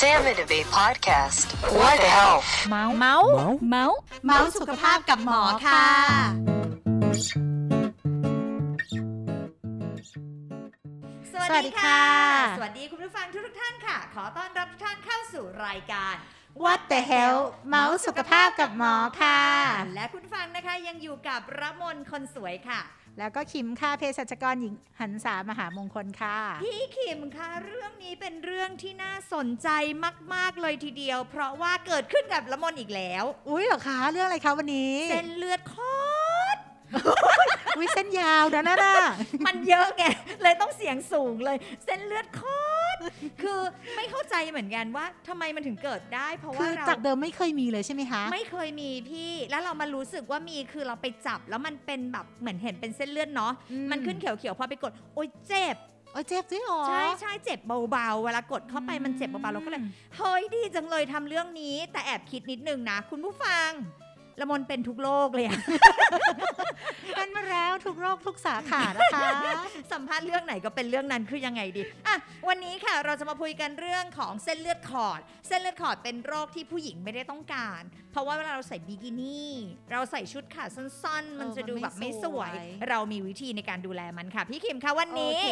[0.00, 1.46] Sam and Abe podcast.
[1.78, 2.48] What the health?
[2.70, 3.30] เมาส์เมาส์
[3.70, 5.84] เมาส์เมาส์สุขภาพกับหมอค่ะ
[11.32, 12.04] สวัสดีค่ะ
[12.58, 16.14] สวัสดีคุณผู้ฟังทุกๆท่านค่ะ ขอต้อนรับทุกท่านเข้าสู่รายการ
[16.64, 19.40] What the hell เมาส์สุขภาพกับหมอค่ะ
[19.96, 22.80] และคุณผู้ฟังนะคะยังอยู่กับระมนคนสวยค่ะ
[23.18, 29.68] แล้วก็คิมค่ะเภสัชกรหญิงหันสามหามงคลค่ะ พี่ขิมคะเรื่องนี้เป็นเรื่องที่น่าสนใจ
[30.34, 35.96] มาก ๆ เลยทีเดียว เพราะว่าเกิดขึ้นกับละมนอีกแล้ว อุ้ยเหรอคะเรื่องอะไรคะวันนี้เส้นเลือดคอ
[36.56, 36.58] ด
[37.76, 38.96] อุ้ยเส้นยาวนะน่ะน่ะ
[39.46, 40.04] มันเยอะไง
[40.42, 42.63] เลยต้องเสียงสูงเลย เส้นเลือดคอด
[43.42, 43.58] คือ
[43.96, 55.76] ไม่เข้าใจเหมือนกันว่าทำไมมันถึงเกิดได้ เพราะคืว่าอเราจากเดิมไม่เคยมีเลยใช่ไหมคะ ไม่เคยมีพี่ แล้วเรามารู้สึกว่ามีคือเราไปจับแล้วมันเป็นแบบเหมือนเห็นเป็นเส้นเลือดเนาะอืมมันขึ้นเขียวๆพอไปกดโอ๊ยเจ็บ
[56.12, 59.82] โอ้ยเจ็บจริงเหรอ ใช่ใช่เจ็บเบาๆ เวลากดเข้าไปมันเจ็บเบาๆเราก็เลย
[60.16, 63.70] เฮ้ยดีจังเลยทำเรื่องนี้ แต่แอบคิดนิดนึงนะ คุณผู้ฟัง
[64.40, 66.70] ละมนเป็นทุกโรคเลยอะเป็นมาแล้ว
[67.86, 69.28] ทุกโรคทุกสาขานะคะ
[69.92, 72.16] สัมภาษณ์เรื่องไหนก็เป็นเรื่องนั้นคือยังไงดีอะ
[72.48, 79.52] วันนี้ค่ะเราจะมาคุยกันเรื่องของเส้นเลือดขอด เส้นเลือดขอดเป็นโรคที่ผู้หญิงไม่ได้ต้องการ เพราะว่าเวลาเราใส่บิกินี่
[79.92, 82.52] เราใส่ชุดขาสั้นๆ มันจะดูแบบไม่สวย
[82.90, 85.48] เรามีวิธีในการดูแลมันค่ะ พี่คิมคะวันนี้โอเค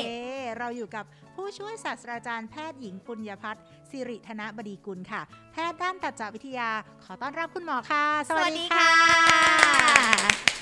[0.59, 5.23] เราอยู่กับผู้ช่วยศาสตราจารย์แพทย์หญิงปุญญพัฒน์สิริธนบดีกุลค่ะ
[5.53, 6.71] แพทย์ด้านตัดจวิทยา
[7.05, 10.62] ขอต้อนรับคุณหมอค่ะ สวัสดีค่ะ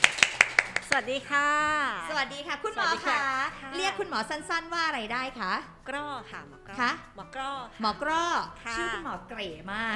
[0.93, 1.49] สวัสดีค่ะ
[2.11, 3.25] สวัสดีค่ะ คุณหมอสวัสดีคะ
[3.61, 5.53] ค่ะเรียกคุณหมอสั้นๆว่าอะไรได้คะ
[5.89, 9.95] กรอค่ะหมอกรอคะหมอกรอหมอกรอกค่ะชื่อคุณหมอเก๋มาก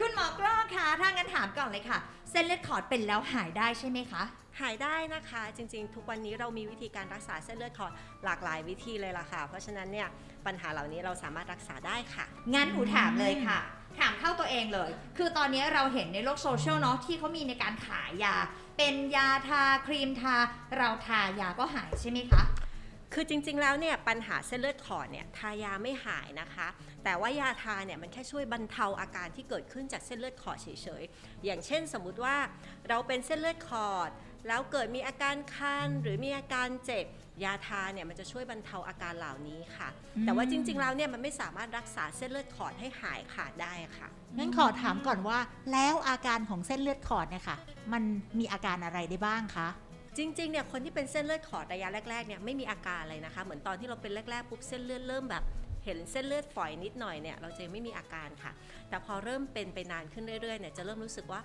[0.00, 1.98] คุณหมอกรอกคะถ้างั้นถามก่อนเลยค่ะ
[2.30, 4.22] เส้นเลือดขอดเป็นแล้วหายได้ใช่ไหมคะ
[4.60, 7.92] หายได้นะคะจริงๆ ทุกวันนี้เรามีวิธีการรักษาเส้นเลือดขอด
[8.24, 10.08] หลากหลายวิธีเลยล่ะค่ะ เพราะฉะนั้นเนี่ย
[10.46, 13.60] ปัญหาเหล่านี้เราสามารถรักษาได้ค่ะ งั้นหนูถามเลยค่ะ
[14.00, 18.34] ถามเข้าตัวเองเลย คือตอนนี้เราเห็นในโลกโซเชียลเนาะที่เขามีในการขายยา
[18.76, 20.36] เป็นยาทาครีมทา
[20.76, 22.42] เราทายาก็หายใช่ไหมคะ
[23.12, 26.68] คือจริงๆ แล้วเนี่ยปัญหาเส้นเลือดขอดเนี่ยทายาไม่หายนะคะ
[27.04, 30.66] แต่ว่ายาทาเนี่ยมันแค่ช่วยบรรเทาอาการที่เกิดขึ้นจากเส้นเลือดขอดเฉ
[31.00, 32.36] ยๆ อย่างเช่นสมมุติว่า
[32.88, 34.10] เราเป็นเส้นเลือดขอด
[34.48, 37.06] แล้วเกิดมีอาการคันหรือมีอาการเจ็บ
[37.44, 39.88] ยาทาเนี่ยมันจะช่วยบรรเทาอาการเหล่านี้ค่ะ
[40.22, 44.08] แต่ว่าจริงๆ แล้วเนี่ยมันไม่สามารถรักษาเส้นเลือดขอดให้หายขาดได้ค่ะ
[44.38, 45.38] งั้นขอถามก่อนว่า
[45.72, 47.56] แล้วอาการของเส้นเลือดขอดเนี่ยค่ะ
[47.92, 48.02] มัน
[48.38, 49.68] มีอาการอะไรได้บ้างคะ
[50.16, 55.44] จริงๆเนี่ยคนที่เป็นเส้นเลือดขอดระยะแรกๆเนี่ยไม่มีอาการอะไรนะคะ เหมือนตอนที่เราเป็นแรกๆปุ๊บเส้นเลือดเริ่มแบบ
[55.84, 58.52] เห็นเส้นเลือดฝอยนิดหน่อยเนี่ยเราจะไม่มีอาการค่ะ
[58.88, 61.40] แต่พอเริ่มเป็นไปนานขึ้นเรื่อยๆเนี่ยจะเริ่มรู้สึกว่า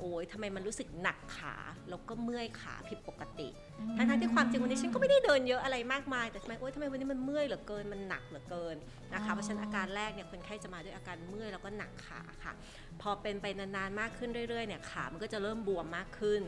[0.00, 1.54] โอ้ยทำไมมันรู้สึกหนักขา
[1.88, 3.48] แล้วก็เมื่อยขาผิดปกติ
[3.96, 8.76] ทั้งๆที่ความจริงวันนี้ฉันก็ไม่ได้เดินเยอะอะไรมากมาย แต่ทำไมโอ๊ยทำไมวันนี้มันเมื่อยเหลือเกินมันหนักเหลือเกิน
[9.14, 12.52] นะคะเพราะฉะนั้นอาการแรกเนี่ยคนไข้จะมาด้วยอาการเมื่อยแล้วก็หนักขาค่ะ
[13.00, 16.42] พอเป็นไปนานๆมากขึ้นเรื่อยๆเนี่ยขามันก็จะเริ่มบวมมากขึ้น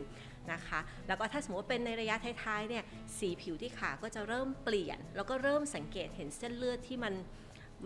[0.52, 2.84] นะคะ แล้วก็ถ้าสมมติว่าเป็นในระยะท้ายๆเนี่ย
[3.18, 7.14] สีผิวที่ขาก็จะเริ่มเปลี่ยน แล้วก็เริ่มสังเกตเห็นเส้นเลือดที่มัน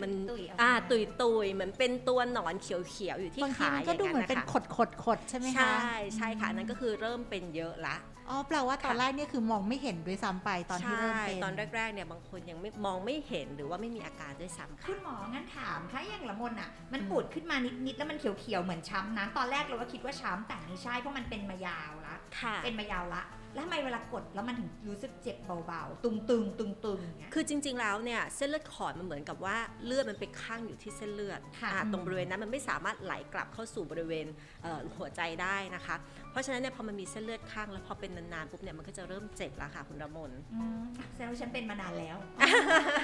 [0.01, 2.73] มันตุยๆออกมาอ่าตุยตุยๆเหมือนเป็นตัวหนอนเขี
[3.09, 7.95] ยวๆอยู่ที่บางทีขามันอก็ย่างดูนั้เหมือนนเป็นนะคะขดขดขดๆๆใช่ไหมคะใช่ใช่ค่ะอันนั่นก็คือเริ่มเป็นเยอะละ
[8.29, 25.37] อ๋อแปลว่าตอนแรกเนี่ยคือมองไม่เห็นด้วยซ้ำไปตอนที่เริ่มเป็นใช่ตอนแรกๆเนี่ยบางคนยังไม่มองไม่เห็นหรือว่าไม่มีอาการด้วยซ้ำคุค่ะณหมองั้นถามคะอย่างละมนอะมันปูดขึ้นมานิดๆแล้วมันเขียวๆเหมือนช้ำนะตอนแรกเราก็คิดว่าช้ำแต่ไม่ใช่เพราะมันเป็นมายาวละค่ะเป็นมายาวละแล้วทำไมเวลากดแล้วมันถึงรู้สึกเจ็บ
[25.67, 34.27] เบาๆ ตึงๆตึงๆอย่างเงี้ยคือจริงๆแล้วเนี่ยเส้นเลือดขอดมันเหมือนกับว่าเลือดมันไปข้างอยู่ที่เส้นเลือดค่ะ อ่าตรงบริเวณนั้นมันไม่สามารถไหลกลับเข้าสู่บริเวณ
[34.63, 35.95] เอ่อหัวใจได้นะคะ
[36.26, 40.79] เพ ราะฉะนั้นเนี่ยพอมันมีเส้นเลือดข้างแล้วพอเป็นนานๆปุ๊บเนี่ยมันก็จะเริ่มเจ็บแล้วค่ะคุณระมนอืม
[41.13, 42.17] แสดงว่าฉันเป็นมานานแล้ว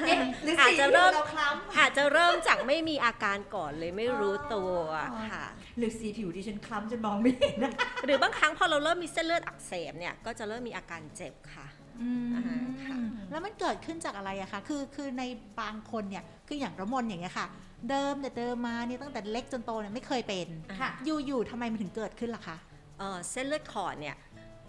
[0.07, 4.71] เอ๊ะหรืออาจสีจะผิเริ่วมเราคล้ำอาจจะเริ่มจากไม่มีอาการก่อนเลยไม่รู้ตัว
[5.11, 5.43] อ๋อค่ะ
[5.77, 7.71] หรือสีผิวที่ฉันคล้ำจนมองไม่เห็นนะ
[8.05, 11.67] หรือบางครั้งพอเราเริ่มมีเส้นเลือดอักเสบเนี่ยก็จะเริ่มมีอาการเจ็บค่ะ
[12.01, 12.43] อืมอ่า
[12.83, 12.95] ค่ะ
[13.31, 15.23] แล้วมันเกิดขึ้นจากอะไรอะคะ คือ คือใน
[15.61, 17.47] บางคนเนี่ย คืออย่างระมนอย่างเงี้ยค่ะ
[17.89, 20.47] เดิมแต่เดิมมาเนี่ยตั้งแต่เล็กจนโตเนี่ยไม่เคยเป็น
[20.79, 22.57] ค่ะอยู่ๆทำไมมันถึงเกิดขึ้นล่ะคะ
[22.99, 24.17] เอ่อเส้นเลือดขอดเนี่ย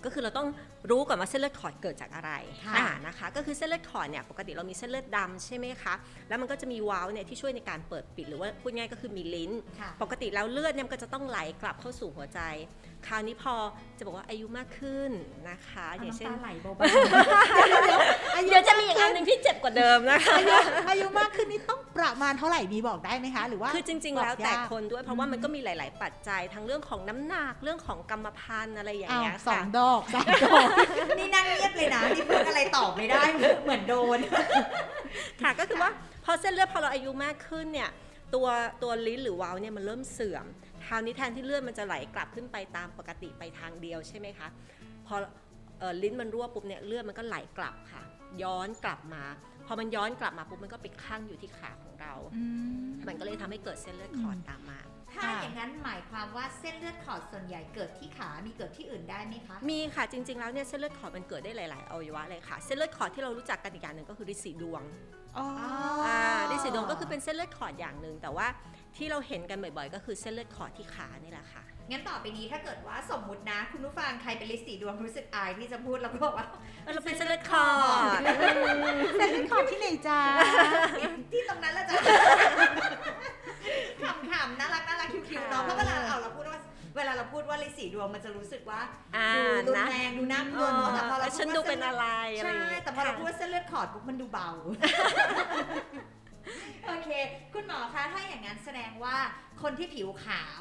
[0.05, 0.49] ก็คือเราต้อง
[0.91, 2.33] รู้ก่อนว่าเส้นเลือดขอดเกิดจากอะไร
[2.65, 5.95] ค่ะอ่านะคะก็คือเส้นเลือดขอดเนี่ยปกติเรามีเส้นเลือดดำใช่ไหมคะ
[6.29, 9.51] แล้วมันก็จะมีวาล์วเนี่ยที่ช่วยในการเปิดปิดหรือว่าพูดง่ายก็คือมีลิ้น
[9.81, 12.41] ค่ะปกติแล้วเลือดเนี่ยมันก็จะต้องไหลกลับเข้าสู่หัวใจ
[13.07, 13.55] คราวนี้พอ
[13.99, 15.11] จะบอกว่าอายุมากขึ้น
[15.51, 16.73] นะคะเอาอย่างเช่นน้ำตาไหลเบา
[18.49, 20.55] เดี๋ยวจะมีอีกอันหนึ่งที่เจ็บกว่าเดิมนะคะอายุ
[20.91, 30.69] อายุมากขึ้นนี่ต้องประมาณเท่าไหร่มีบอกได้ไหมคะ หรือว่าคือจริง ๆ แล้วแต่บอกยากคนด้วยเพราะว่ามันก็มีหลาย ๆ ปัจจัยทั้งเรื่องของน้ำหนักเรื่องของกรรมพันธุ์อะไรอย่างอ้าวเงี้ยสอค่ะงดออกสามดอก
[31.19, 33.23] นี่นั่งเงียบเลยนะนี่พูดอะไรตอบไม่ได้
[33.65, 34.19] เหมือนโดน
[35.43, 35.91] ค่ะก็คือว่า
[36.25, 37.91] พอเส้นเลือดพอเราอายุมากขึ้นเนี่ย
[38.35, 38.47] ตัว
[38.83, 40.47] ตัวลิ้นหรือวาล์วเนี่ยมันเริ่มเสื่อม
[40.87, 44.49] คราวนี้แทนที่เลือดมันจะไหลกลับขึ้นไปตามปกติไปทางเดียวใช่ไหมคะ
[45.07, 45.15] พอ
[45.79, 48.03] เอ่อลิ้นมันรั่วปุ๊บเนี่ยเลือดมันก็ไหลกลับค่ะ
[48.43, 49.23] ย้อนกลับมา
[49.67, 52.15] พอมันย้อนกลับมาปุ๊บมันก็ไปคั่งอยู่ที่ขาของเรา
[53.09, 54.81] มันก็เลยทำให้เกิดเส้นเลือดขอดตามมา
[55.13, 64.83] ถ้าอย่างนั้นหมายความว่าเส้นเลือดขอดส่วนใหญ่เกิดที่ขา มีเกิดที่อื่นได้ไหมคะ มีค่ะ จริง ๆ แล้วเนี่ยเส้นเลือดขอดมันเกิดได้หลาย ๆ อวัยวะเลยค่ะ เส้นเลือดขอดที่เรารู้จักกันอีกอย่างหนึ่งก็คือฤทธิ์สีดวง
[65.37, 65.47] อ๋อ
[66.07, 66.21] อ่า
[66.55, 68.47] ฤทธิ์สีดวงก็คือเป็นเส้นเลือดขอดอย่างหนึ่งแต่ว่า
[68.97, 76.47] ที่เราเห็นกันบ่อยๆ ก็คือเส้นเลือดขอดที่ขานี่แหละค่ะ งั้นต่อไปนี้ถ้าเกิดว่าสมมุตินะ คุณผู้ฟังใครเป็นลิสีดวงรู้สึกอายที่จะพูดแล้วก็บอกว่า
[76.85, 77.69] เออเราเป็นเส้นเลือดขอ
[78.19, 78.21] ด
[79.17, 80.21] เส้นเลือดขอดที่ไหนจ้า
[81.33, 81.97] ที่ตรงนั้นละจ้ะ
[84.31, 86.59] ขำๆน่ารักน่ารักคิวๆเนาะเพราะเวลาเอาเราพูดว่า
[86.97, 88.81] เวลาเราพูดว่าลิสีดวงมันจะรู้สึกว่า
[89.17, 92.07] อ่าดูรุนนะแรงดูน่ากลัวเนอะแต่พอเราแล้วพูฉันว่าดูเป็นอะไร
[92.37, 94.49] อะไรใช่อย่างเงี้ยแต่พอเราค่ะพูดว่าเส้นเลือดขอดปุ๊บมันดูเบา
[96.87, 97.11] โอเค
[97.55, 99.17] คุณหมอคะ ถ้าอย่างนั้นแสดงว่า
[99.63, 100.61] คนที่ผิวขาว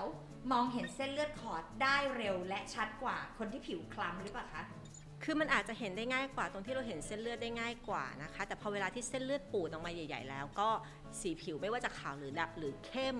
[0.51, 4.63] มองเห็นเส้นเลือดขอดได้เร็วและชัดกว่าคนที่ผิวคล้ำหรือเปล่าคะ
[5.23, 10.69] คือมันอาจจะเห็นได้ง่ายกว่าตรงที่เราเห็นเส้นเลือดได้ง่ายกว่านะคะ แต่พอเวลาที่เส้นเลือดปูดออกมาใหญ่ ๆ แล้ว ก็
[11.19, 13.17] สีผิวไม่ว่าจะขาวหรือดำหรือเข้ม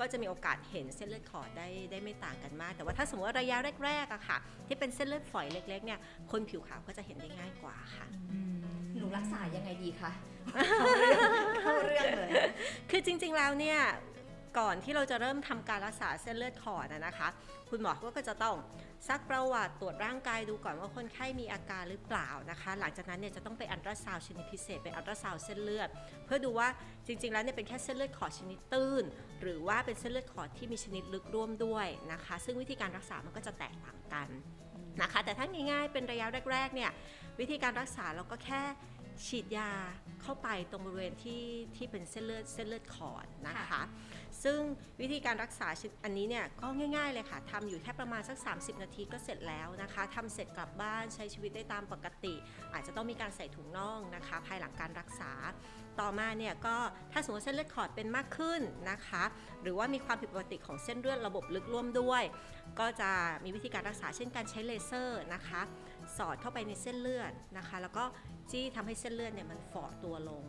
[0.00, 5.98] ก็จะมีโอกาสเห็นเส้นเลือดขอดได้ได้ไม่ต่างกันมาก แต่ว่าถ้าสมมติว่าระยะแรกๆอะค่ะ ที่เป็นเส้นเลือดฝอยเล็กๆเนี่ย
[6.30, 8.06] คนผิวขาวก็จะเห็นได้ง่ายกว่าค่ะ
[8.96, 10.12] หนูรักษายังไงดีคะ
[10.76, 11.18] เข้าเรื่อง
[11.62, 12.30] เข้าเรื่องเลย
[12.90, 13.78] คือจริง ๆแล้วเนี่ย
[14.58, 17.28] ก่อนที่เราจะเริ่มทำการรักษาเส้นเลือดขอดนะนะคะ
[17.70, 18.56] คุณหมอก็จะต้อง
[19.08, 25.88] ซักประวัติตรวจร่างกายดูก่อนว่าคนไข้มีอาการหรือเปล่านะคะ หลังจากนั้นเนี่ยจะต้องไปอัลตราซาวชนิดพิเศษไปอัลตราซาวเส้นเลือด
[26.24, 26.68] เพื่อดูว่า
[27.06, 29.04] จริง ๆ แล้วเนี่ยเป็นแค่เส้นเลือดขอดชนิดตื้น
[29.42, 34.28] หรือว่าเป็นเส้นเลือดขอดที่มีชนิดลึกร่วมด้วยนะคะ ซึ่งวิธีการรักษามันก็จะแตกต่างกัน
[35.02, 36.90] นะคะแต่ถ้าง่ายๆเป็นระยะแรกๆเนี่ย
[37.40, 38.62] วิธีการรักษาเราก็แค่
[39.26, 39.70] ฉีดยา
[40.22, 41.44] เข้าไปตรงบริเวณที่
[41.76, 43.82] ที่เป็นเส้นเลือดเส้นเลือดขอดนะคะค่ะ
[44.44, 44.58] ซึ่ง
[45.00, 46.66] วิธีการรักษาชนิดอันนี้เนี่ยก็
[46.96, 52.34] ง่าย ๆเลยค่ะทำอยู่แค่ประมาณสัก 30 นาทีก็เสร็จแล้วนะคะทำเสร็จกลับบ้านใช้ชีวิตได้ตามปกติ
[52.72, 55.32] อาจจะต้องมีการใส่ถุงน่องนะคะ ภายหลังการรักษา
[56.00, 56.76] ต่อมาเนี่ยก็
[57.12, 58.60] ถ้าสมมติเส้นเลือดขอดเป็นมากขึ้น
[58.90, 59.24] นะคะ
[59.62, 62.22] หรือว่ามีความผิดปกติของเส้นเลือดระบบลึกร่วมด้วย
[62.80, 63.10] ก็จะ
[63.44, 65.62] มีวิธีการรักษาเช่นการใช้เลเซอร์นะคะ
[66.18, 68.04] สอดเข้าไปในเส้นเลือดนะคะ แล้วก็
[68.50, 70.44] จี้ทำให้เส้นเลือดเนี่ยมันฝ่อตัวลง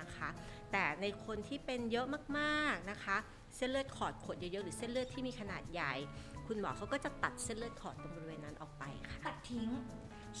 [0.00, 0.28] นะคะ
[0.72, 2.06] แต่ในคนที่เป็นเยอะ
[2.38, 3.16] มากๆนะคะ
[3.56, 5.94] เส้นเลือดขอดขดเยอะๆหรือเส้นเลือดที่มีขนาดใหญ่
[6.46, 9.68] คุณหมอเขาก็จะตัดเส้นเลือดขอดตรงบริเวณนั้นออกไปค่ะ ตัดทิ้ง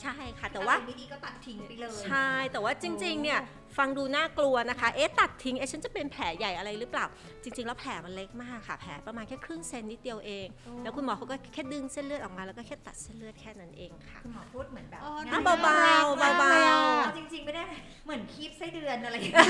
[0.02, 3.40] ใช่ค่ะ แต่ว่าถ้เป็นไม่ดีก็ตัดทิ้งไปเลยใช่แต่ว่าจริงๆเนี่ย
[3.78, 7.06] ฟังดูน่ากลัวนะคะ เอ๊ะตัดทิ้งเอ๊ะฉันจะเป็นแผลใหญ่อะไรหรือเปล่า
[7.42, 10.46] จริง ๆ แล้วแผลมันเล็กมากค่ะ แผลประมาณแค่ครึ่งเซนนิดเดียวเอง
[10.82, 19.46] แล้วคุณหมอเขาก็แค่ดึงเส้นเลือดออกมาแล้วก็แค่ตัดเส้นเลือดแค่นั้นเองค่ะคุณหมอพูดเหมือนแบบอ๋อง่ยเบาๆมกเบาๆเอาจริงๆไม่ได้นะเหมือนคีบไส้เดือนอะไรอย่างเงี้ย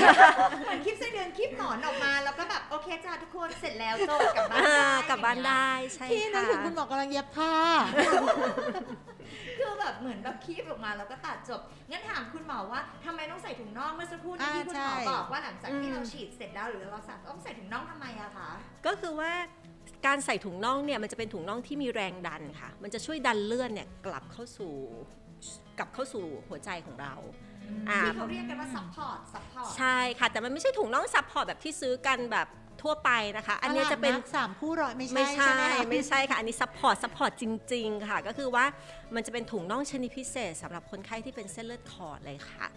[0.65, 7.53] เหมือนคีบไส้เดือนคีบหนอนออกมา แล้วก็แบบโอเคจ้าทุกคนเสร็จแล้วจบกลับบ้านอ่าได้กลับบ้านได้ใช่พี่นึกค่ะถึงคุณหหมอกำลังเย็บผ้า
[7.97, 9.18] คือ
[9.79, 18.49] แบบเหมือนแบบคีบออกมาแล้วก็ตัดจบ งั้นถามคุณหมอว่าทำไมต้องใส่ถุงน่องเมื่อสักครู่นี้อ่าที่คุณหมอใช่บอกว่าหลังจากที่อืมเราฉีดเสร็จแล้วหรือเราสั่งต้องใส่ถุงน่องทำไมอะคะ
[18.85, 19.31] ก็คือว่า
[20.05, 24.73] การใส่ถุงน่องเนี่ยมันจะเป็นถุงน่องที่มีแรงดันค่ะ มันจะช่วยดันเลือดเนี่ยกลับเข้าสู่
[25.77, 27.13] กลับเข้าสู่หัวใจของเรา
[27.89, 32.47] อ่าที่เขาเรียกกันว่า support support ใช่ค่ะ แต่มันไม่ใช่ถุงน่อง support แบบที่ซื้อกันแบบ
[32.83, 37.43] ทั่วไปนะคะ อันเนี้ยจะเป็นสามคู่ร้อยไม่ใช่ไม่ใช่ไหมคะไม่ใช่ค่ะ อันนี้ support support จ
[37.73, 38.65] ริง ๆ ค่ะ ก็คือว่า
[39.15, 42.67] มันจะเป็นถุงน่องชนิดพิเศษสำหรับคนไข้ที่เป็นเส้นเลือดขอดเลยค่ะ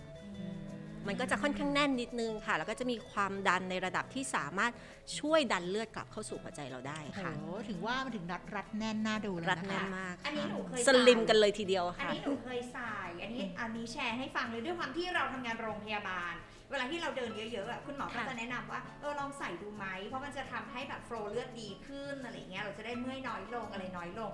[1.09, 4.73] มันก็จะค่อนข้างแน่นนิดนึงค่ะ แล้วก็จะมีความดันในระดับที่สามารถ
[5.19, 16.35] ช่วยดันเลือดกลับเข้าสู่หัวใจเราได้โอ้ค่ะโหถึงว่ามันถึงรัดรัดแน่นน่าดูเลยรัดนะแน่นคะมากอันนี้หนูเคยสลิมใส่กันเลยทีเดียวอันค่ะนี้หนูเคยใส่อันนี้อันนี้แชร์ให้ฟังเลยด้วยความที่เราทำงานโรงพยาบาล
[16.73, 24.33] เวลาที่เราเดินเยอะๆอะคุณหมอก็ค่ะจะแนะนำว่าเออลองใส่ดูไหมเพราะมันจะทำให้แบบโฟลว์เลือดดีขึ้นอะไรเงี้ยเราจะได้เมื่อยน้อยลงอะไรน้อยลง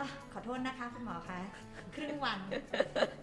[0.00, 1.38] อะขอโทษนะคะคุณหมอคะ
[1.96, 2.38] ครึ่งวัน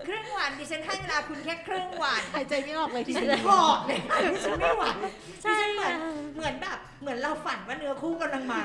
[0.07, 5.07] ครึ่งวันดิฉันให้เวลาคุณแค่ครึ่งวันหายใจไม่ออกเลยดิทีฉันเดียวหอบเลยค่ะดิฉันไม่ไหวดิ
[5.43, 8.59] ใช่ฉันเหมือนค่ะเหมือนแบบเหมือนเราฝันว่าเนื้อคู่กำลังมา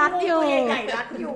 [0.00, 1.34] รัดอยู่ตัวใหญ่ๆรัดอยู่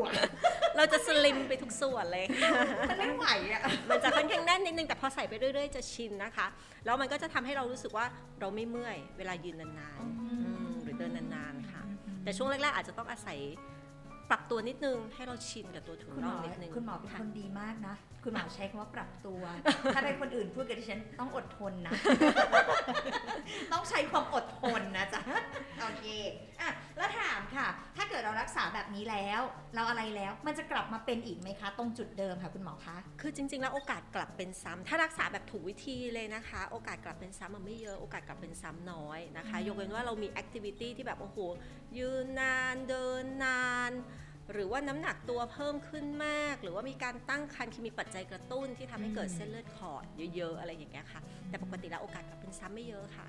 [0.84, 2.50] อะเราจะสลิมไปทุกส่วนเลยค่ะ
[2.90, 6.46] มันไม่ไหวอะมันจะค่อนข้างแน่นนิดนึงแต่พอใส่ไปเรื่อย ๆ จะชินนะคะ
[6.84, 8.06] แล้วมันก็จะทำให้เรารู้สึกว่า
[8.40, 11.82] เราไม่เมื่อย เวลายืนนานๆอืมหรือเดินนานๆค่ะ
[12.24, 13.38] แต่ช่วงแรกๆอาจจะต้องอาศัย
[14.30, 19.42] ปรับตัวนิดนึงให้เราชินกับตัวถุงคุณหน่มองอนิดนึงคุณหมอเป็นค่ะคนดีมากนะ คุณหมอใช้คำว่าปรับตัว
[19.94, 21.92] ถ้าเป็นคนอื่นพูดกับดิฉันต้องอดทนนะ
[23.72, 25.22] ต้องใช้ความอดทนนะจ๊ะ
[25.80, 26.04] โอเค
[26.60, 27.66] อะแล้วถามค่ะ
[27.96, 29.40] ถ้าาเกิดเรารักษาแบบนี้แล้ว
[29.74, 41.38] เราอะไรแล้วมันจะกลับมาเป็นอีกไหมคะ ตรงจุดเดิมค่ะ คุณหมอคะ คือจริง ๆ แล้วโอกาสกลับเป็นซ้ำถ้ารักษาแบบถูกวิธีเลยนะคะ โอกาสกลับเป็นซ้ำมันไม่เยอะโอกาสกลับเป็นซ้ำน้อยนะคะ อืม ยกเว้นว่าเรามี activity ที่แบบโอ้โห
[41.98, 43.92] ยืนนานเดินนาน
[44.52, 53.26] หรือว่าน้ำหนักตัวเพิ่มขึ้นมาก หรือว่ามีการตั้งครรภ์คือมีปัจจัยกระตุ้นที่ทำให้เกิดเส้นเลือดขอดเยอะๆ อะไรอย่างเงี้ยค่ะ แต่ปกติแล้วโอกาสกลับเป็นซ้ำไม่เยอะค่ะ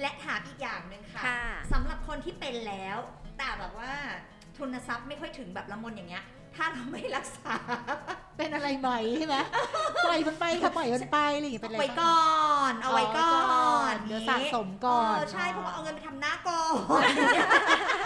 [0.00, 1.42] และถามอีกอย่างหนึ่งค่ะค่ะ
[1.72, 2.98] สำหรับคนที่เป็นแล้ว
[3.38, 3.92] แต่แบบว่า
[4.56, 6.24] ทุนทรัพย์ไม่ค่อยถึงแบบละมนอย่างเงี้ย
[6.56, 7.54] ถ้าเราไม่รักษา
[8.38, 9.36] เป็นอะไรใหม่ใช่ไหม
[10.06, 12.30] ปล่อยมันไปค่ะปล่อยมันไปอะไรอย่างเงี้ยเป็นอะไรไว้ก่อ
[12.70, 13.38] น เอาไว้ก่อ
[13.92, 16.62] นเดี๋ยวสะสมก่อนเใช่เพราะว่าเอาเงินไปทำหน้าก่อ
[17.00, 17.02] น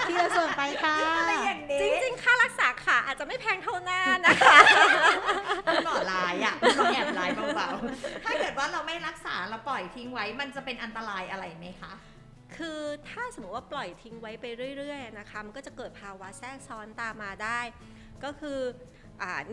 [0.08, 4.58] ที่เราส่วนไปค่ะอะไรอย่างนี้จริงๆ ค่ารักษาขาอาจจะไม่แพงเท่าหน้านะคะ
[5.66, 11.92] คุณหมอลายอะคุณหมอแอบลายเบาๆถ้าเกิดว่าเราไม่รักษาเราปล่อยทิ้งไว้มันจะเป็นอันตรายอะไรไหมคะ
[12.56, 14.44] คือถ้าสมมติว่าปล่อยทิ้งไว้ไป
[14.76, 17.60] เรื่อย ๆ นะคะ มันก็จะเกิดภาวะแทรกซ้อนตามมาได้
[18.24, 18.58] ก็คือ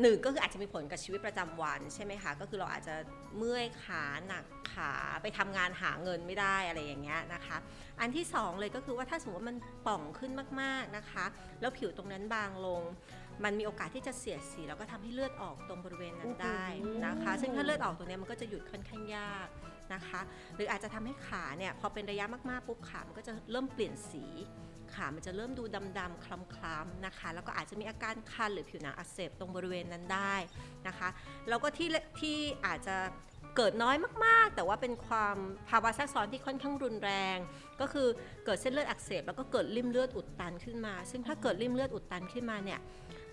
[0.02, 2.96] หนึ่งก็คืออาจจะมีผลกับชีวิตประจำวันใช่ไหมคะก็คือเราอาจจะ
[3.38, 7.58] เมื่อยขาหนักขาไปทำงานหาเงินไม่ได้อะไรอย่างเงี้ยนะคะ
[8.00, 11.26] อันที่สองเลยก็คือว่าถ้าสมมติว่ามันป่องขึ้นมากๆนะคะ
[11.62, 12.82] แล้วผิวตรงนั้นบางลง
[13.44, 16.64] มันมีโอกาสที่จะเสียดสีแล้วก็ทำให้เลือดออกตรงบริเวณนั้นได้
[17.06, 19.48] นะคะ ซึ่งถ้าเลือดออกตรงเนี้ยมันก็จะหยุดค่อนข้างยาก
[19.94, 20.22] นะคะ
[20.56, 24.26] หรืออาจจะทำให้ขาเนี่ยพอเป็นระยะมากๆปุ๊บขามันก็จะเริ่มเปลี่ยนสี
[24.94, 25.64] ขามันจะเริ่มดู
[26.00, 26.28] ดำๆค
[26.62, 30.36] ล้ำๆนะคะ แล้วก็อาจจะมีอาการคันหรือผิวหนังอักเสบตรงบริเวณนั้นได้
[30.88, 31.10] นะคะ
[31.50, 32.98] แล้วก็ที่ที่อาจจะ
[33.58, 33.96] เกิดน้อย
[34.26, 35.38] มากๆ แต่ว่าเป็นความ
[35.70, 37.38] ภาวะแทรกซ้อนที่ค่อนข้างรุนแรง
[37.82, 38.08] ก็คือ
[38.46, 42.82] เกิดเส้นเลือดอักเสบแล้วก็เกิดริ่มเลือดอุดตันขึ้นมา ซึ่งถ้าเกิดริ่มเลือดอุดตันขึ้นมาเนี่ย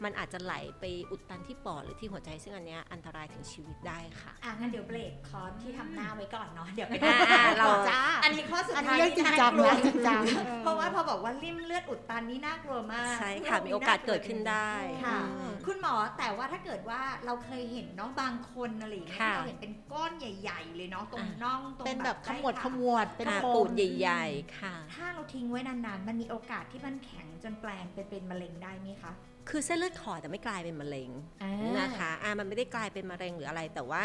[0.04, 10.22] มันอาจจะไหลไปอุดตันที่ปอดหรือที่หัวใจซึ่งอันเนี้ยอันตรายถึงชีวิตได้ค่ะ อะงั้นเดี๋ยวเบรกคอร์สที่ทำหน้าไว้ก่อนเนาะเดี๋ยวไปอ่าเราจ้าอันนี้ข้อสุดอันท้านี้ยเรื่องจริงจังนะจริงจัง
[10.62, 14.70] เพราะว่าพอบอกว่าริ่มเลือดอุดตันนี่น่ากลัวมากใช่ค่ะมีโอกาสเกิดขึ้นได้
[15.04, 29.12] ค่ะอืมคุณหมอแต่ว่าถ้าเกิดว่าเราเคยเห็นเนาะบางคนอะไรอย่างเงี้ยค่ะเราเห็นเป็นก้อนใหญ่ ๆ เลยเนาะตรงอะน่องตรงเป็นแบบขใต้มวดขาขมวดเป็นอ่าโฟมปูดใหญ่ๆค่ะ ถ้าเราทิ้งไว้นานๆ มันมีโอกาสที่มันแข็งจนแปลงเป็นเป็นมะเร็งได้ไหมคะ
[29.48, 31.10] คือเส้นเลือดขอดแต่ไม่กลายเป็นมะเร็ง
[31.42, 34.04] อ่านะคะอ่ามันไม่ได้กลายเป็นมะเร็งหรืออะไรแต่ว่า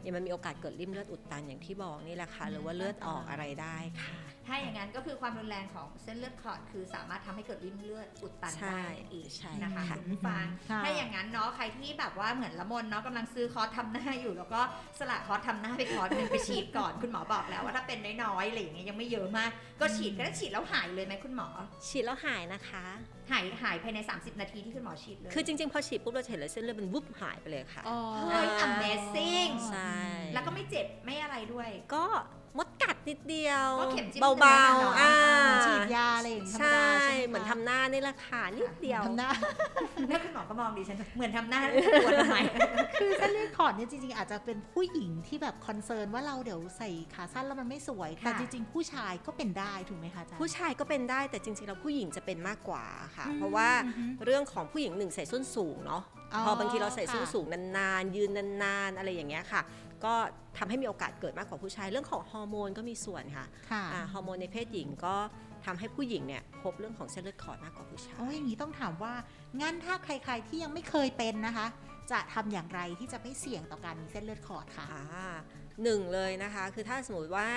[0.00, 14.60] เนี่ยมันมีโอกาสเกิดริ่มเลือดอุดตันอย่างที่บอกนี่แหละค่ะหรือว่าเลือดออกอะไรได้ค่ะถ้าอย่างนั้นก็คือความรุนแรงของเส้นเลือดขอดคือสามารถทำให้เกิดริ่มเลือดอุดตันใช่ได้อีกใช่นะคะค่ะคุณผู้ฟังค่ะถ้าอย่างนั้นเนาะใครที่แบบว่าเหมือนละมนเนาะกำลังซื้อคอร์สทำหน้าอยู่ แล้วก็
[14.98, 21.48] สละคอร์สทำหน้าไปคอร์สหนึงไปฉีดก่อนคุณหมอบอกแล้วว่าถ้าเป็นน้อยๆอะไรอย่างเงี้ยยังไม่เยอะมาก ก็ฉีดก็ได้ฉีดแล้วหายเลยไหมคุณหมอ
[21.88, 22.84] ฉีดแล้วหายนะคะ
[23.30, 27.98] หายหายภายใน 30 นาทีที่คุณหมอฉีดเลย คือจริงๆ พอฉีดปุ๊บเราจะเห็นเลยเส้นเลือดมันวุบหายไปเลยค่ะอ๋อ
[28.30, 29.94] เฮ้ย amazing ใช่
[30.34, 32.04] แล้วก็ไม่เจ็บ ไม่อะไรด้วย ก็
[32.58, 35.14] มดกัดนิดเดียวก็เข็มจิ้มเบาธรรมดาเนอะๆอ่า
[35.66, 39.28] ฉีดยาอะไรอย่างงี้ธรรมใช่ดาใช่ไหมคะเหมือนทำหน้านี่แหละค่ะนิดเดียวทำหน้า
[40.08, 41.60] แล้วคุณหมอก็มองดิฉันเหมือนทำหน้า
[42.04, 42.38] ปวดทำไม
[43.00, 52.84] คือเส้นเลือดขอดเนี่ยจริงๆอาจจะเป็นผู้หญิงที่แบบคอนเซิร์นว่าเราเดี๋ยวใส่ขาสั้นแล้วมันไม่สวยค่ะแต่จริงๆ ผู้ชายก็เป็นได้ถูกไหมคะอาจารย์ผู้ชายก็เป็นได้แต่จริงๆแล้วผู้หญิงจะเป็นมากกว่า
[53.16, 56.02] ค่ะอืมเพราะว่าอือฮึเรื่องของผู้หญิงหนึ่งใส่ส้นสูงเนาะ
[56.34, 58.30] อ๋อพอบางทีเราใส่ส้นค่ะสูงนานๆยืน
[58.62, 59.62] นานๆ อะไรอย่างเงี้ยค่ะ
[60.04, 60.14] ก็
[60.58, 65.16] ทำให้มีโอกาสเกิดมากกว่าผู้ชาย เรื่องของฮอร์โมนก็มีส่วนค่ะค่ะอ่าฮอร์โมนในเพศหญิงก็
[65.64, 69.14] ทำให้ผู้หญิงเนี่ยพบเรื่องของเส้นเลือดขอดมากกว่าผู้ชายโอ้ยอย่างนี้ต้องถามว่า
[69.60, 71.66] งั้นถ้าใคร ๆที่ยังไม่เคยเป็นนะคะ
[72.12, 75.26] จะทำอย่างไรที่จะไม่เสี่ยงต่อการมีเส้นเลือดขอดค่ะอ่า
[75.82, 77.48] หนึ่งเลยนะคะ คือถ้าสมมติว่า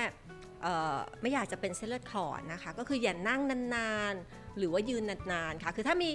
[0.64, 3.42] เอ่อไม่อยากจะเป็นเส้นเลือดขอดนะคะ ก็คืออย่านั่ง
[3.76, 6.10] นานๆ หรือว่ายืนนานๆค่ะ คือถ้ามี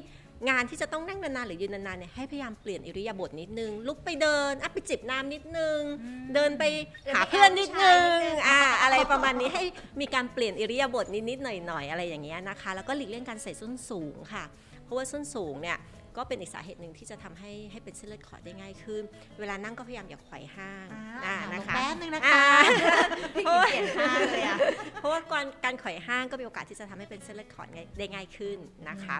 [0.48, 5.80] งานที่จะต้องนั่งนานๆหรือยืนนานๆเนี่ยให้พยายามเปลี่ยนอิริยาบถนิดนึง ลุกไปเดินอะไปจิบน้ำนิดนึง
[6.34, 6.64] เดินไป
[7.14, 8.16] หาเพื่อนนิดนึง
[8.48, 9.64] อ่าอะไรประมาณนี้ให้
[10.00, 14.44] มีการเปลี่ยนอิริยาบถนิดๆหน่อยๆอะไรอย่างเงี้ยนะคะ แล้วก็หลีกเลี่ยงการใส่ส้นสูงค่ะ
[14.84, 15.78] เพราะว่าส้นสูงเนี่ย
[16.18, 19.02] ก็เป็นอีกสาเหตุหนึ่งที่จะทำให้ให้เป็นเส้นเลือดขอดได้ง่ายขึ้น
[19.40, 20.86] เวลานั่งก็พยายามอย่าไขว่ห้าง
[21.26, 22.42] อ่าอ่าลนะงคะแป๊บนึงนะอ่า
[22.82, 22.98] คะ
[23.34, 24.58] พี่กิ๊กเปลี่ยนท่าเลยอะ
[24.94, 28.58] เพราะว่าการการไขว่ห้างก็มีโอกาสที่จะทำให้เป็นเส้นเลือดขอดง่ายได้ง่ายขึ้น
[28.88, 29.16] นะคะ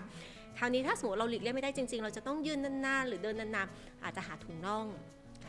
[0.59, 4.87] คราวนี้ถ้าสมมติเราหลีกเลี่ยงไม่ได้จริง ๆ เราจะต้องยืนนานๆหรือเดินนานๆอาจจะหาถุงน่อง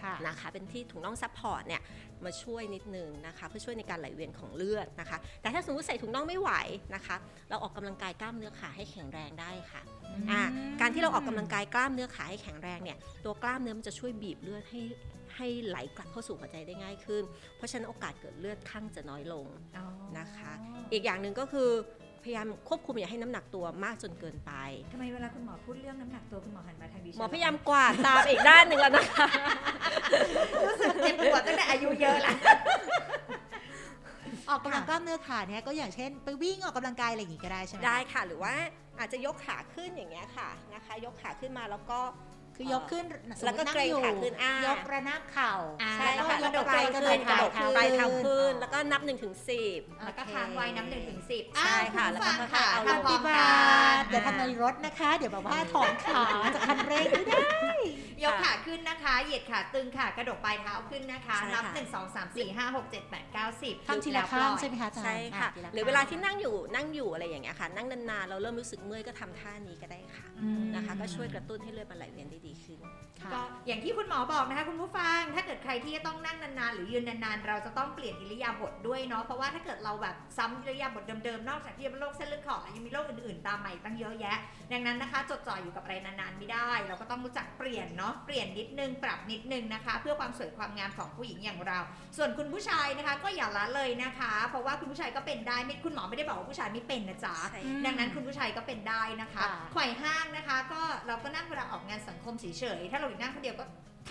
[0.01, 1.81] ค่ะนะคะเป็นที่ถุงน่อง support เนี่ย
[2.25, 6.51] มาช่วยนิดนึงนะคะ เพื่อช่วยในการไหลเวียนของเลือดนะคะ แต่ถ้าสมมติใส่ถุงน่องไม่ไหว
[6.95, 7.15] นะคะ
[7.49, 9.81] เราออกกำลังกายกล้ามเนื้อขาให้แข็งแรงได้ค่ะ
[10.31, 10.41] อ่า
[10.81, 14.81] การที่เราออกกำลังกายกล้ามเนื้อขาให้แข็งแรงเนี่ยตัวกล้ามเนื้อมันจะช่วยบีบเลือดให้
[15.35, 17.23] ให้ไหลกลับเข้าสู่หัวใจได้ง่ายขึ้น
[17.57, 19.45] เพราะฉะนั้นโอกาสเกิดเลือดข้างจะน้อยลง
[20.17, 20.51] นะคะ
[20.91, 21.69] อีกอย่างหนึ่งก็คือ
[22.23, 24.51] พยายามควบคุมอย่าให้น้ำหนักตัวมากจนเกินไป
[24.91, 29.25] ทำไมเวลาคุณหมอพูดเรื่องน้ำหนักตัวคุณหมอหันมาทางดิฉันหมอพยายามกวาดตามอีกด้านหนึ่งแล้วนะคะ
[30.65, 32.37] รู้สึกเจ็บปวดตั้งแต่อายุเยอะแล้ว
[34.49, 38.53] ออกกำลังกล้ามเนื้อขาเนี่ยก็อย่างเช่น ไปวิ่งออกกำลังกายอะไรอย่างงี้ก็ได้ใช่ไหมได้ค่ะ หรือว่า
[38.99, 41.99] อาจจะยกขาขึ้นอย่างเงี้ยค่ะนะคะ ยกขาขึ้นมาแล้วก็
[42.55, 43.05] คือยกขึ้น
[43.45, 53.43] แล้วก็สมมุตินั่เกรงอยู่ขาขึ้นอ่ายกระนาบเข่าอ่าใช่แล้วค่ะก็แล้วก็ยกปลายกระขึ้นเท้ากระโดดเท้าปลายเท้าขึ้นขึ้น แล้วก็นับ1นถึงสิบแล้วก็ค้างไว้น้ำหนึ่งถึงสิบใช่ค่ะอ้าวณผู้ฟังแล้วก็ค่ะเอาลงทำพร้อมบากั
[53.93, 56.23] นทเดี๋ยวทำในรถนะคะ เดี๋ยวแบบว่าถอนขา
[56.55, 57.49] จากคันเร่งไม่ได้
[58.23, 70.28] ยกขาขึ้นนะคะ เหยียดขาตึงค่ะ กระดกปลายเท้าขึ้นนะคะใช่นับค่ะหนึ่งสองสามสี่ห้าหกเจ็ดแปดเก้าสิบทำทีละข้างใช่ไหมคะอาจารย์ใช่ค่ะอ่ทีลหรือเวลาที่นั่งอยู่นั่งอยู่อะไรอย่างเงี้ยค่ะ นั่งนานๆเราเริ่มรู้สึกเมื่อยก็ทำท่านี้ก็ได้ค่ะอืม
[70.75, 72.79] นะคะ ก็ช่วยกระตุ้นให้เลือดมันไหลเวียนได้ดีขึ้น
[73.21, 84.37] ค่ะก็อย่างที่คุณหมอบอกนะคะคุณผู้ฟัง ถ้าเกิดใครที่จะต้องนั่งนานๆ หรือยืนนานๆ เราจะต้องเปลี่ยนอิริยาบถด้วยเนาะเพราะว่าถ้าเกิดเราแบบซ้ำอิริยาบถเดิมๆนอกจากที่จะเป็นโรคเส้นเลือดขอดแล้วยังมีโรคอื่นๆตามมาอีกตั้งเยอะแยะ
[84.71, 91.79] ดังนั้นนะคะ จดจ่ออยู่กับอะไรนานๆไม่ได้ เราก็ต้องรู้จักเปลี่ยนเนาะเปลี่ยนนิดนึงปรับนิดนึงนะคะ เพื่อความสวยความงามของผู้หญิงอย่างเรา
[92.17, 102.45] ส่วนคุณผู้ชายนะคะ ก็อย่าละเลยนะคะ เพราะว่าคุณผู้ชายก็เป็นได้ไม่คุณหมอไม่ได้บอกว่าผู้ชายไม่เป็นนะจ๊ะใช่อืมดังนั้นคุณผู้ชายก็เป็นได้นะคะค่ะไขว่ห้างนะคะ ก็เราก็นั่งเวลาออกงานสังคมเฉ
[102.77, 103.65] ยๆถ้าเราอยู่นั่งคนเดียวก็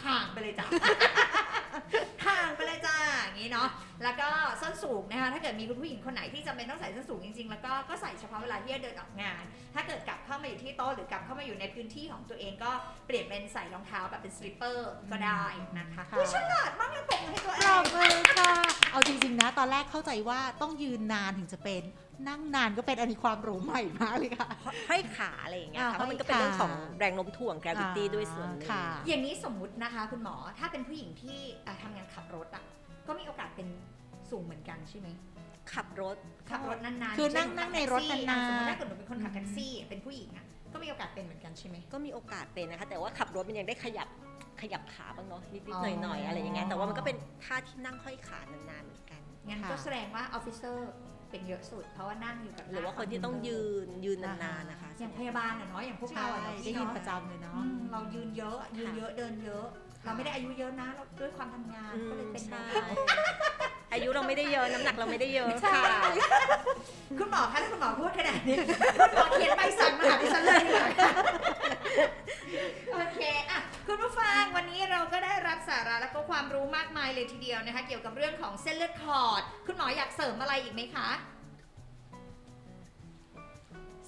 [0.04, 0.66] ห่างไปเลยจ้ะ
[2.26, 3.68] ห่างไปเลยจ้าอย่างนี้เนาะ
[4.02, 4.28] แล้วก็
[4.60, 9.42] ส้นสูงนะคะ ถ้าเกิดมีคุณผู้หญิงคนไหนที่จำเป็นต้องใส่ส้นสูงจริงๆ แล้วก็ก็ใส่เฉพาะเวลาที่จะเดินออกงาน
[9.74, 12.70] ถ้าเกิดกลับเข้ามาอยู่ที่โต๊ะหรือกลับเข้ามาอยู่ในพื้นที่ของตัวเองก็
[13.06, 15.44] เปลี่ยนเป็นใส่รองเท้าแบบเป็น slipper ก็ได้
[15.78, 18.52] นะคะค่ะอุ๊ยฉลาดมากเลยปรบมือให้ตัวเองปรบมือค่ะ
[18.92, 21.82] เอาจริงๆนะ ตอนแรกเข้าใจว่าต้องยืนนานถึงจะเป็น
[22.28, 24.48] นั่งนานก็เป็นอันนี้ความรู้ใหม่มากเลยค่ะ
[24.88, 32.64] ห้อยขาอะไรอย่างเงี้ยอ่าค่ะเพราะมันก็เป็นห้อยเรื่องของขาแรงโน้มถ่วง gravity ด้วยส่วนหนึ่งค่ะอย่างนี้สมมุตินะคะ คุณหมอถ้าเป็นผู้หญิงที่อะทำงานขับรถอะ
[33.08, 33.68] ก็มีโอกาสเป็น
[34.30, 35.08] สูงเหมือนกันใช่ไหม
[35.72, 36.16] ขับรถ
[36.50, 44.08] ขับรถนานๆคือเช่นั่งนั่งในรถขับแท็กซี่นานๆอะสมมติถ้าเกิดหนูเป็นคนขับแท็กซี่เป็นผู้หญิงอะก็มีโอกาสเป็นเหมือนกันใช่ไหมก็มีโอกาสเป็นนะคะ แต่ว่าขับรถมันยังได้ขยับ
[44.60, 50.90] ขยับขาบ้างเนาะนิดอ๋ๆอหน่อยๆอะไรอย่างเงี้ยแต่ว่ามันก็เป็นท่าที่นั่งห้อยขานานๆเหมือนกันงั้นค่ะก็แสดงว่า officer
[51.30, 59.66] เป็นเยอะสุด เพราะว่านั่งอยู่กับหรือว่าคนที่ต้องยืนยืนนานๆนะคะ อย่างพยาบาลอะเนาะอย่างพวกใช่เราอะเนาะได้พี่ยินเนาะประจำเลยเนาะอืมเรายืนเยอะยืนเยอะเดินเยอะ
[60.04, 62.86] เราไม่ได้อายุเยอะนะเราด้วยความทำงานอืมก็เลยเป็นใช่ได้
[63.92, 65.82] อายุเราไม่ได้เยอะน้ำหนักเราไม่ได้เยอะค่ะ
[67.18, 68.56] คุณหมอคะถ้าคุณหมอพูดขนาดนี้
[68.98, 71.10] คุณหมอเขียนใบสั่งมาหาดิฉันเลยดีกว่าค่ะ
[72.94, 75.78] โอเคอะคุณผู้ฟังวันนี้เราก็ได้รับสา
[76.54, 81.08] ระและก็ความรู้มากมายเลยทีเดียวนะคะ เกี่ยวกับเรื่องของเส้นเลือดขอด คุณหมออยากเสริมอะไรอีกไหมคะ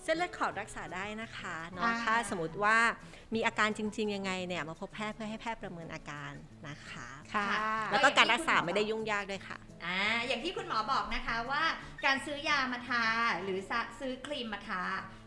[0.03, 2.79] เส้นเลือดขอดรักษาได้นะคะเนาะอ่าถ้าสมมติว่า
[3.35, 6.33] มีอาการจริง ๆ ยังไงเนี่ยมาพบแพทย์เพื่อให้แพทย์ประเมินอาการ
[6.69, 7.49] นะคะค่ะ
[7.91, 11.63] แล้วก็การรักษาไม่ได้ยุ่งยากด้วยค่ะอ่าอย่างที่คุณหมอบอกนะคะว่า
[12.05, 13.05] การซื้อยามาทา
[13.43, 14.83] หรือซะซื้อครีมมาทา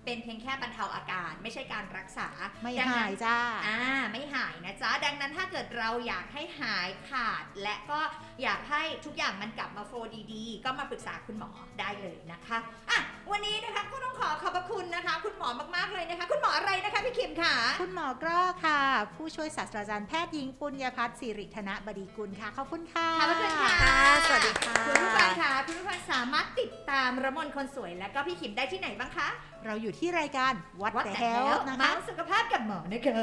[0.05, 2.27] เป็นเพียงแค่บรรเทาอาการ ไม่ใช่การรักษา
[2.63, 3.79] ไม่ดังหานั้นยจ้าอ่า
[4.11, 7.99] ไม่หายนะจ๊ะ ดังนั้นถ้าเกิดเราอยากให้หายขาด และก็
[8.43, 12.57] อยากให้ทุกอย่างมันกลับมาโฟลว์ดีๆ ก็มาปรึกษาคุณหมอได้เลยนะคะ
[12.89, 12.99] อะ
[13.31, 18.79] วันนี้นะคะก็ต้องขอขอบพระคุณนะคะ คุณหมอมากๆเลยนะคะ คุณหมออะไรนะคะพี่คิมค่ะ คุณหมอกรอค่ะ
[19.15, 29.27] ผู้ช่วยศาสตราจารย์แพทย์หญิงปุญญพัฒน์สิริธนบดีกุลค่ะ ขอบคุณค่ะขอบพระคุณค่ะค่ะ สวัสดีค่ะคุณผู้ฟังค่ะคุณผู้ฟังสามารถติดตามระมนคนสวยและก็พี่ขิมได้ที่ไหนบ้างคะ
[29.65, 33.15] เราอยู่ที่รายการ What What the the Hell Health นะเมาคะส์สุขภาพกับหมอนะคะ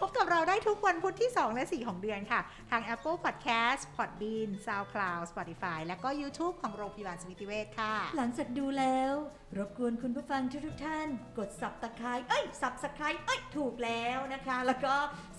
[0.00, 9.12] พบกับเราได้ทุกวันพุธที่ 2 และ 4 ของเดือนค่ะ ทาง Apple Podcast Podbean SoundCloud Spotify และก็ YouTube ของโรงพยาบาลสมิติเวชค่ะ หลังจากดูแล้ว
[9.58, 14.94] รบกวนคุณผู้ฟังทุกๆท่าน กดสับตะไคร้เอ้ยสับสไคร้เอ้ยถูกแล้วนะคะ แล้วก็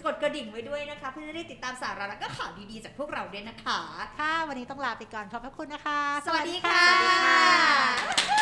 [0.05, 3.79] กดกระดิ่งไว้ด้วยนะคะ เพื่อจะได้ติดตามสาระและก็ข่าวดีๆ จากพวกเราด้วยนะคะ
[4.19, 8.41] ค่ะวันนี้ต้องลาไปก่อนขอบพระคุณนะคะ สวัสดีค่ะ สวัสดีค่ะ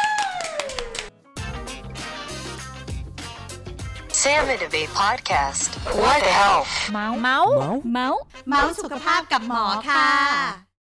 [4.22, 5.62] Salmon Debate Podcast.
[6.02, 6.70] What the health?
[6.92, 7.54] เมาส์เมาส์
[7.92, 10.69] เมาส์เมาส์สุขภาพกับหมอค่ะ